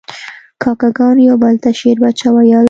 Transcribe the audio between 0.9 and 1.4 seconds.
ګانو یو